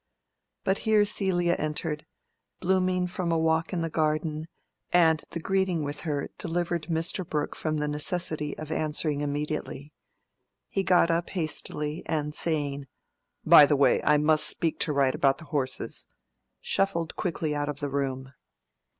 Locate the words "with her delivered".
5.83-6.87